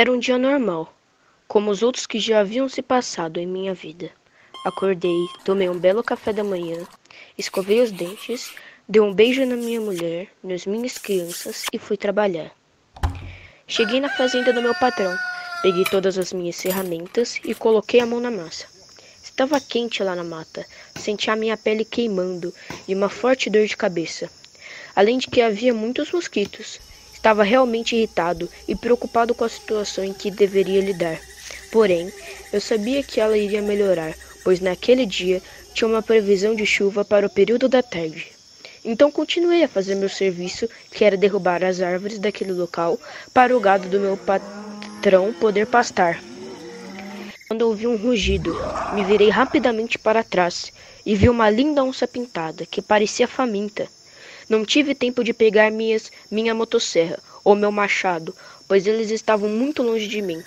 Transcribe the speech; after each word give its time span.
Era 0.00 0.12
um 0.12 0.18
dia 0.20 0.38
normal, 0.38 0.94
como 1.48 1.72
os 1.72 1.82
outros 1.82 2.06
que 2.06 2.20
já 2.20 2.38
haviam 2.38 2.68
se 2.68 2.80
passado 2.80 3.40
em 3.40 3.46
minha 3.48 3.74
vida. 3.74 4.12
Acordei, 4.64 5.26
tomei 5.44 5.68
um 5.68 5.76
belo 5.76 6.04
café 6.04 6.32
da 6.32 6.44
manhã, 6.44 6.86
escovei 7.36 7.80
os 7.80 7.90
dentes, 7.90 8.54
dei 8.88 9.02
um 9.02 9.12
beijo 9.12 9.44
na 9.44 9.56
minha 9.56 9.80
mulher, 9.80 10.28
nas 10.40 10.66
minhas 10.66 10.98
crianças 10.98 11.64
e 11.72 11.80
fui 11.80 11.96
trabalhar. 11.96 12.52
Cheguei 13.66 13.98
na 13.98 14.08
fazenda 14.08 14.52
do 14.52 14.62
meu 14.62 14.72
patrão, 14.76 15.12
peguei 15.62 15.82
todas 15.82 16.16
as 16.16 16.32
minhas 16.32 16.62
ferramentas 16.62 17.40
e 17.44 17.52
coloquei 17.52 17.98
a 17.98 18.06
mão 18.06 18.20
na 18.20 18.30
massa. 18.30 18.66
Estava 19.20 19.60
quente 19.60 20.00
lá 20.04 20.14
na 20.14 20.22
mata, 20.22 20.64
senti 20.94 21.28
a 21.28 21.34
minha 21.34 21.56
pele 21.56 21.84
queimando 21.84 22.54
e 22.86 22.94
uma 22.94 23.08
forte 23.08 23.50
dor 23.50 23.66
de 23.66 23.76
cabeça. 23.76 24.30
Além 24.94 25.18
de 25.18 25.26
que 25.26 25.42
havia 25.42 25.74
muitos 25.74 26.12
mosquitos. 26.12 26.78
Estava 27.18 27.42
realmente 27.42 27.96
irritado 27.96 28.48
e 28.68 28.76
preocupado 28.76 29.34
com 29.34 29.42
a 29.42 29.48
situação 29.48 30.04
em 30.04 30.12
que 30.12 30.30
deveria 30.30 30.80
lidar. 30.80 31.18
Porém, 31.72 32.12
eu 32.52 32.60
sabia 32.60 33.02
que 33.02 33.20
ela 33.20 33.36
iria 33.36 33.60
melhorar, 33.60 34.14
pois 34.44 34.60
naquele 34.60 35.04
dia 35.04 35.42
tinha 35.74 35.88
uma 35.88 36.00
previsão 36.00 36.54
de 36.54 36.64
chuva 36.64 37.04
para 37.04 37.26
o 37.26 37.30
período 37.30 37.68
da 37.68 37.82
tarde. 37.82 38.28
Então 38.84 39.10
continuei 39.10 39.64
a 39.64 39.68
fazer 39.68 39.96
meu 39.96 40.08
serviço, 40.08 40.68
que 40.92 41.04
era 41.04 41.16
derrubar 41.16 41.64
as 41.64 41.80
árvores 41.80 42.20
daquele 42.20 42.52
local 42.52 42.96
para 43.34 43.54
o 43.54 43.60
gado 43.60 43.88
do 43.88 43.98
meu 43.98 44.16
patrão 44.16 45.32
poder 45.32 45.66
pastar. 45.66 46.22
Quando 47.48 47.62
ouvi 47.62 47.88
um 47.88 47.96
rugido, 47.96 48.56
me 48.94 49.02
virei 49.02 49.28
rapidamente 49.28 49.98
para 49.98 50.22
trás 50.22 50.72
e 51.04 51.16
vi 51.16 51.28
uma 51.28 51.50
linda 51.50 51.82
onça 51.82 52.06
pintada 52.06 52.64
que 52.64 52.80
parecia 52.80 53.26
faminta. 53.26 53.88
Não 54.48 54.64
tive 54.64 54.94
tempo 54.94 55.22
de 55.22 55.32
pegar 55.32 55.70
minhas, 55.70 56.10
minha 56.30 56.54
motosserra 56.54 57.18
ou 57.44 57.54
meu 57.54 57.70
machado, 57.70 58.34
pois 58.66 58.86
eles 58.86 59.10
estavam 59.10 59.48
muito 59.48 59.82
longe 59.82 60.06
de 60.06 60.22
mim. 60.22 60.42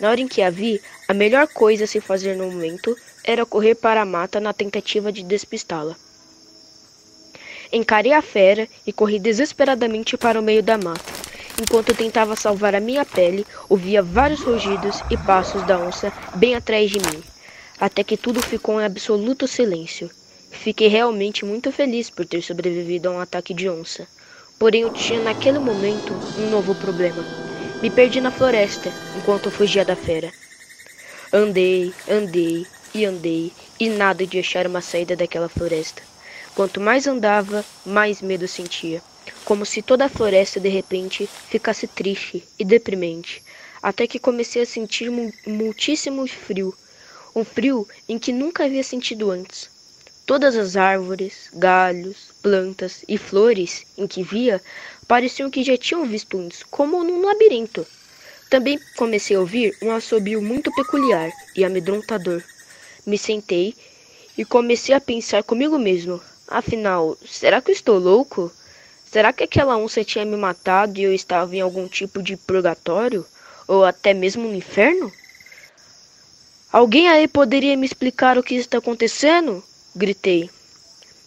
Na 0.00 0.10
hora 0.10 0.20
em 0.20 0.28
que 0.28 0.42
a 0.42 0.50
vi, 0.50 0.80
a 1.08 1.14
melhor 1.14 1.46
coisa 1.48 1.84
a 1.84 1.86
se 1.86 2.00
fazer 2.00 2.36
no 2.36 2.50
momento 2.50 2.96
era 3.24 3.44
correr 3.46 3.74
para 3.74 4.02
a 4.02 4.06
mata 4.06 4.40
na 4.40 4.52
tentativa 4.52 5.12
de 5.12 5.22
despistá-la. 5.22 5.96
Encarei 7.72 8.12
a 8.12 8.22
fera 8.22 8.66
e 8.86 8.92
corri 8.92 9.18
desesperadamente 9.18 10.16
para 10.16 10.40
o 10.40 10.42
meio 10.42 10.62
da 10.62 10.78
mata. 10.78 11.12
Enquanto 11.60 11.94
tentava 11.94 12.36
salvar 12.36 12.74
a 12.74 12.80
minha 12.80 13.04
pele, 13.04 13.44
ouvia 13.68 14.02
vários 14.02 14.40
rugidos 14.40 15.02
e 15.10 15.16
passos 15.16 15.62
da 15.66 15.78
onça 15.78 16.12
bem 16.36 16.54
atrás 16.54 16.90
de 16.90 16.98
mim, 16.98 17.22
até 17.78 18.02
que 18.02 18.16
tudo 18.16 18.40
ficou 18.40 18.80
em 18.80 18.84
absoluto 18.84 19.46
silêncio. 19.46 20.08
Fiquei 20.50 20.88
realmente 20.88 21.44
muito 21.44 21.70
feliz 21.70 22.10
por 22.10 22.26
ter 22.26 22.42
sobrevivido 22.42 23.08
a 23.08 23.12
um 23.12 23.20
ataque 23.20 23.54
de 23.54 23.68
onça. 23.68 24.06
Porém, 24.58 24.82
eu 24.82 24.90
tinha 24.90 25.20
naquele 25.20 25.58
momento 25.58 26.12
um 26.38 26.50
novo 26.50 26.74
problema. 26.74 27.24
Me 27.80 27.90
perdi 27.90 28.20
na 28.20 28.30
floresta 28.30 28.92
enquanto 29.16 29.50
fugia 29.50 29.84
da 29.84 29.94
fera. 29.94 30.32
Andei, 31.32 31.92
andei 32.08 32.66
e 32.94 33.04
andei 33.04 33.52
e 33.78 33.88
nada 33.88 34.26
de 34.26 34.38
achar 34.38 34.66
uma 34.66 34.80
saída 34.80 35.14
daquela 35.14 35.48
floresta. 35.48 36.02
Quanto 36.54 36.80
mais 36.80 37.06
andava, 37.06 37.64
mais 37.86 38.20
medo 38.20 38.48
sentia, 38.48 39.00
como 39.44 39.64
se 39.64 39.80
toda 39.80 40.06
a 40.06 40.08
floresta 40.08 40.58
de 40.58 40.68
repente 40.68 41.28
ficasse 41.48 41.86
triste 41.86 42.42
e 42.58 42.64
deprimente, 42.64 43.42
até 43.80 44.06
que 44.06 44.18
comecei 44.18 44.62
a 44.62 44.66
sentir 44.66 45.10
muitíssimo 45.46 46.26
frio, 46.26 46.74
um 47.34 47.44
frio 47.44 47.86
em 48.08 48.18
que 48.18 48.32
nunca 48.32 48.64
havia 48.64 48.82
sentido 48.82 49.30
antes. 49.30 49.70
Todas 50.28 50.58
as 50.58 50.76
árvores, 50.76 51.48
galhos, 51.54 52.34
plantas 52.42 53.02
e 53.08 53.16
flores 53.16 53.86
em 53.96 54.06
que 54.06 54.22
via 54.22 54.62
pareciam 55.06 55.48
que 55.48 55.62
já 55.62 55.74
tinham 55.74 56.04
visto 56.04 56.36
antes, 56.36 56.62
como 56.64 57.02
num 57.02 57.24
labirinto. 57.24 57.86
Também 58.50 58.78
comecei 58.94 59.34
a 59.34 59.40
ouvir 59.40 59.74
um 59.80 59.90
assobio 59.90 60.42
muito 60.42 60.70
peculiar 60.74 61.32
e 61.56 61.64
amedrontador. 61.64 62.42
Me 63.06 63.16
sentei 63.16 63.74
e 64.36 64.44
comecei 64.44 64.94
a 64.94 65.00
pensar 65.00 65.42
comigo 65.44 65.78
mesmo: 65.78 66.20
afinal, 66.46 67.16
será 67.26 67.62
que 67.62 67.70
eu 67.70 67.74
estou 67.74 67.98
louco? 67.98 68.52
Será 69.10 69.32
que 69.32 69.44
aquela 69.44 69.78
onça 69.78 70.04
tinha 70.04 70.26
me 70.26 70.36
matado 70.36 71.00
e 71.00 71.04
eu 71.04 71.14
estava 71.14 71.56
em 71.56 71.62
algum 71.62 71.88
tipo 71.88 72.22
de 72.22 72.36
purgatório? 72.36 73.24
Ou 73.66 73.82
até 73.82 74.12
mesmo 74.12 74.46
no 74.46 74.54
inferno? 74.54 75.10
Alguém 76.70 77.08
aí 77.08 77.26
poderia 77.26 77.78
me 77.78 77.86
explicar 77.86 78.36
o 78.36 78.42
que 78.42 78.56
está 78.56 78.76
acontecendo? 78.76 79.64
Gritei. 79.98 80.48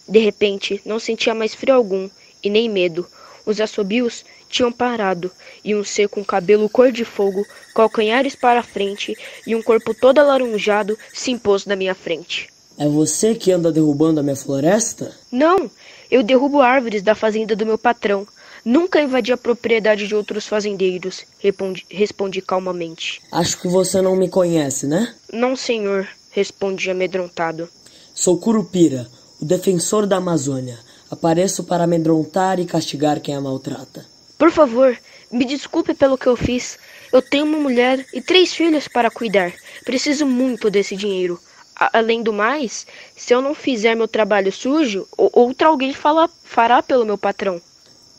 De 0.08 0.18
repente, 0.18 0.80
não 0.84 0.98
sentia 0.98 1.34
mais 1.34 1.54
frio 1.54 1.74
algum 1.74 2.08
e 2.42 2.50
nem 2.50 2.68
medo. 2.68 3.06
Os 3.46 3.60
assobios 3.60 4.24
tinham 4.48 4.72
parado 4.72 5.30
e 5.64 5.74
um 5.74 5.84
ser 5.84 6.08
com 6.08 6.24
cabelo 6.24 6.68
cor 6.68 6.90
de 6.92 7.04
fogo, 7.04 7.46
calcanhares 7.74 8.34
para 8.34 8.62
frente 8.62 9.16
e 9.46 9.54
um 9.54 9.62
corpo 9.62 9.94
todo 9.94 10.18
alaranjado 10.18 10.98
se 11.12 11.30
impôs 11.30 11.64
na 11.64 11.76
minha 11.76 11.94
frente. 11.94 12.48
É 12.78 12.88
você 12.88 13.34
que 13.34 13.52
anda 13.52 13.70
derrubando 13.70 14.20
a 14.20 14.22
minha 14.22 14.36
floresta? 14.36 15.14
Não, 15.30 15.70
eu 16.10 16.22
derrubo 16.22 16.60
árvores 16.60 17.02
da 17.02 17.14
fazenda 17.14 17.54
do 17.54 17.66
meu 17.66 17.78
patrão. 17.78 18.26
Nunca 18.64 19.00
invadi 19.00 19.32
a 19.32 19.36
propriedade 19.36 20.06
de 20.06 20.14
outros 20.14 20.46
fazendeiros, 20.46 21.24
respondi, 21.38 21.84
respondi 21.90 22.40
calmamente. 22.40 23.20
Acho 23.32 23.60
que 23.60 23.66
você 23.66 24.00
não 24.00 24.14
me 24.14 24.28
conhece, 24.28 24.86
né? 24.86 25.14
Não, 25.32 25.56
senhor, 25.56 26.06
respondi 26.30 26.90
amedrontado. 26.90 27.68
Sou 28.14 28.36
Curupira, 28.38 29.08
o 29.40 29.44
defensor 29.44 30.06
da 30.06 30.18
Amazônia. 30.18 30.78
Apareço 31.10 31.64
para 31.64 31.84
amedrontar 31.84 32.60
e 32.60 32.66
castigar 32.66 33.20
quem 33.20 33.34
a 33.34 33.40
maltrata. 33.40 34.04
Por 34.38 34.50
favor, 34.50 34.98
me 35.30 35.44
desculpe 35.44 35.94
pelo 35.94 36.18
que 36.18 36.26
eu 36.26 36.36
fiz. 36.36 36.78
Eu 37.12 37.22
tenho 37.22 37.46
uma 37.46 37.58
mulher 37.58 38.06
e 38.12 38.20
três 38.20 38.52
filhos 38.52 38.86
para 38.88 39.10
cuidar. 39.10 39.52
Preciso 39.84 40.26
muito 40.26 40.70
desse 40.70 40.96
dinheiro. 40.96 41.40
A 41.74 41.98
além 41.98 42.22
do 42.22 42.32
mais, 42.32 42.86
se 43.16 43.34
eu 43.34 43.40
não 43.40 43.54
fizer 43.54 43.94
meu 43.94 44.06
trabalho 44.08 44.52
sujo, 44.52 45.06
outra 45.16 45.68
alguém 45.68 45.92
fala, 45.92 46.28
fará 46.44 46.82
pelo 46.82 47.06
meu 47.06 47.16
patrão. 47.16 47.60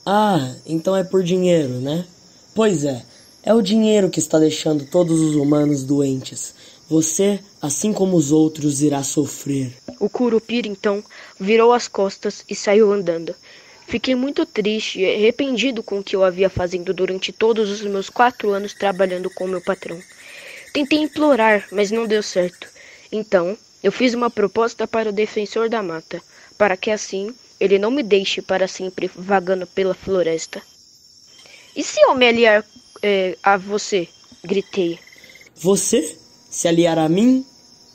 Ah, 0.06 0.56
então 0.66 0.96
é 0.96 1.04
por 1.04 1.24
dinheiro, 1.24 1.74
né? 1.80 2.06
Pois 2.56 2.84
é, 2.84 3.04
é 3.44 3.54
o 3.54 3.62
dinheiro 3.62 4.10
que 4.10 4.20
está 4.20 4.40
deixando 4.40 4.86
todos 4.86 5.20
os 5.20 5.36
humanos 5.36 5.84
doentes. 5.84 6.54
Você, 6.90 7.40
assim 7.62 7.92
como 7.92 8.16
os 8.16 8.32
outros, 8.32 8.82
irá 8.82 9.04
sofrer. 9.04 9.74
O 10.00 10.10
Curupira 10.10 10.68
então 10.68 11.04
virou 11.40 11.74
as 11.74 11.88
costas 11.88 12.44
e 12.50 12.56
saiu 12.56 12.92
andando. 12.92 13.36
Fiquei 13.88 14.16
muito 14.16 14.46
triste 14.46 15.00
e 15.00 15.16
arrependido 15.16 15.84
com 15.84 16.00
o 16.00 16.04
que 16.04 16.16
eu 16.16 16.24
havia 16.24 16.50
fazendo 16.50 16.94
durante 16.94 17.32
todos 17.32 17.70
os 17.70 17.82
meus 17.82 18.10
quatro 18.10 18.52
anos 18.52 18.74
trabalhando 18.74 19.30
com 19.30 19.46
meu 19.46 19.62
patrão. 19.62 20.00
Tentei 20.74 21.00
implorar, 21.00 21.68
mas 21.72 21.92
não 21.92 22.08
deu 22.08 22.24
certo. 22.24 22.68
Então, 23.12 23.58
eu 23.84 23.92
fiz 23.92 24.14
uma 24.14 24.30
proposta 24.30 24.88
para 24.88 25.10
o 25.10 25.14
defensor 25.14 25.70
da 25.70 25.84
mata, 25.84 26.22
para 26.58 26.78
que 26.78 26.90
assim 26.90 27.34
ele 27.60 27.78
não 27.78 27.92
me 27.92 28.02
deixe 28.02 28.42
para 28.42 28.68
sempre 28.68 29.12
vagando 29.16 29.68
pela 29.68 29.94
floresta. 29.94 30.62
E 31.76 31.84
se 31.84 32.02
eu 32.02 32.16
me 32.16 32.28
aliar 32.28 32.66
é, 33.02 33.38
a 33.44 33.58
você? 33.58 34.08
Gritei. 34.44 35.00
Você? 35.56 36.18
Se 36.50 36.68
aliar 36.68 36.98
a 36.98 37.08
mim? 37.10 37.46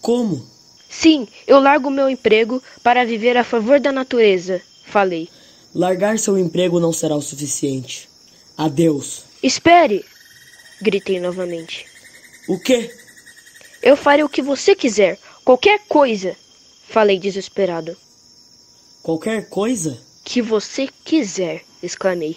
Como? 0.00 0.47
Sim, 0.88 1.28
eu 1.47 1.60
largo 1.60 1.91
meu 1.91 2.09
emprego 2.09 2.62
para 2.82 3.04
viver 3.04 3.37
a 3.37 3.44
favor 3.44 3.78
da 3.78 3.93
natureza, 3.93 4.60
falei. 4.87 5.28
Largar 5.75 6.19
seu 6.19 6.38
emprego 6.38 6.81
não 6.81 6.93
será 6.93 7.15
o 7.15 7.22
suficiente. 7.22 8.09
Adeus. 8.56 9.25
Espere! 9.43 10.04
Gritei 10.81 11.21
novamente. 11.21 11.87
O 12.49 12.59
quê? 12.59 12.91
Eu 13.82 13.97
farei 13.97 14.25
o 14.25 14.28
que 14.28 14.43
você 14.43 14.75
quiser, 14.75 15.19
qualquer 15.44 15.81
coisa, 15.88 16.34
falei 16.88 17.19
desesperado. 17.19 17.97
Qualquer 19.03 19.49
coisa? 19.49 19.99
Que 20.25 20.43
você 20.43 20.88
quiser, 21.05 21.65
exclamei. 21.82 22.37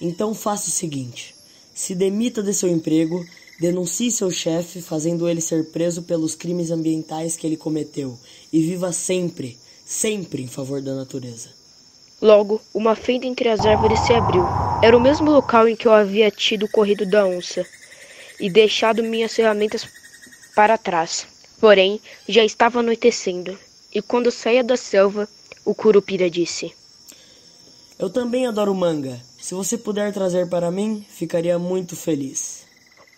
Então 0.00 0.34
faça 0.34 0.68
o 0.68 0.72
seguinte: 0.72 1.34
se 1.74 1.94
demita 1.94 2.42
de 2.42 2.52
seu 2.52 2.68
emprego 2.68 3.24
Denuncie 3.60 4.10
seu 4.10 4.30
chefe, 4.30 4.80
fazendo 4.80 5.28
ele 5.28 5.42
ser 5.42 5.66
preso 5.66 6.00
pelos 6.02 6.34
crimes 6.34 6.70
ambientais 6.70 7.36
que 7.36 7.46
ele 7.46 7.58
cometeu, 7.58 8.18
e 8.50 8.62
viva 8.62 8.90
sempre, 8.90 9.58
sempre 9.84 10.42
em 10.42 10.46
favor 10.46 10.80
da 10.80 10.94
natureza. 10.94 11.50
Logo, 12.22 12.58
uma 12.72 12.96
fenda 12.96 13.26
entre 13.26 13.50
as 13.50 13.66
árvores 13.66 14.00
se 14.00 14.14
abriu. 14.14 14.46
Era 14.82 14.96
o 14.96 15.00
mesmo 15.00 15.30
local 15.30 15.68
em 15.68 15.76
que 15.76 15.86
eu 15.86 15.92
havia 15.92 16.30
tido 16.30 16.66
corrido 16.68 17.04
da 17.04 17.26
onça 17.26 17.66
e 18.40 18.48
deixado 18.48 19.02
minhas 19.02 19.34
ferramentas 19.34 19.86
para 20.54 20.78
trás. 20.78 21.26
Porém, 21.60 22.00
já 22.26 22.42
estava 22.42 22.80
anoitecendo, 22.80 23.58
e 23.94 24.00
quando 24.00 24.30
saía 24.30 24.64
da 24.64 24.78
selva, 24.78 25.28
o 25.66 25.74
Curupira 25.74 26.30
disse: 26.30 26.72
Eu 27.98 28.08
também 28.08 28.46
adoro 28.46 28.74
manga. 28.74 29.20
Se 29.38 29.52
você 29.52 29.76
puder 29.76 30.14
trazer 30.14 30.48
para 30.48 30.70
mim, 30.70 31.04
ficaria 31.10 31.58
muito 31.58 31.94
feliz. 31.94 32.59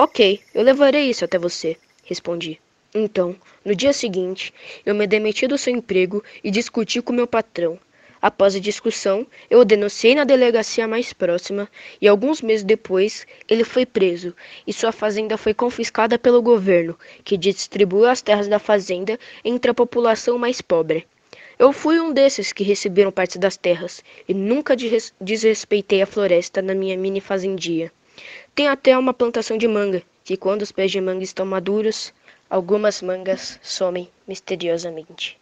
Ok, 0.05 0.41
eu 0.53 0.65
levarei 0.65 1.09
isso 1.09 1.25
até 1.25 1.39
você, 1.39 1.77
respondi. 2.03 2.61
Então, 2.93 3.37
no 3.65 3.73
dia 3.73 3.93
seguinte, 3.93 4.53
eu 4.85 4.97
me 4.97 5.07
demiti 5.07 5.47
do 5.47 5.57
seu 5.57 5.73
emprego 5.73 6.25
e 6.43 6.51
discuti 6.51 7.01
com 7.01 7.13
meu 7.13 7.25
patrão. 7.25 7.79
Após 8.21 8.57
a 8.57 8.59
discussão, 8.59 9.25
eu 9.49 9.61
o 9.61 9.65
denunciei 9.65 10.17
na 10.17 10.25
delegacia 10.25 10.89
mais 10.89 11.13
próxima 11.13 11.71
e 12.01 12.09
alguns 12.09 12.43
meses 12.43 12.65
depois 12.65 13.25
ele 13.49 13.63
foi 13.63 13.87
preso 13.87 14.35
e 14.67 14.73
sua 14.73 14.91
fazenda 14.91 15.39
foi 15.39 15.55
confiscada 15.55 16.19
pelo 16.19 16.43
governo, 16.43 16.99
que 17.23 17.37
distribuiu 17.37 18.07
as 18.07 18.21
terras 18.21 18.49
da 18.49 18.59
fazenda 18.59 19.17
entre 19.45 19.71
a 19.71 19.75
população 19.75 20.37
mais 20.37 20.61
pobre. 20.61 21.07
Eu 21.61 21.73
fui 21.73 22.01
um 22.01 22.13
desses 22.13 22.53
que 22.53 22.65
receberam 22.65 23.13
parte 23.13 23.39
das 23.39 23.57
terras 23.57 24.03
e 24.29 24.35
nunca 24.35 24.75
desrespeitei 25.21 26.03
a 26.03 26.07
floresta 26.07 26.61
na 26.61 26.75
minha 26.75 26.99
mini 26.99 27.21
fazendia. 27.21 27.93
Tem 28.55 28.69
até 28.69 28.97
uma 28.99 29.15
plantação 29.15 29.57
de 29.57 29.67
manga, 29.67 30.03
que 30.25 30.37
quando 30.37 30.61
os 30.63 30.71
pés 30.71 30.91
de 30.91 31.01
manga 31.01 31.25
estão 31.25 31.47
maduros, 31.47 32.13
algumas 32.51 33.01
mangas 33.01 33.59
somem 33.63 34.11
misteriosamente. 34.29 35.42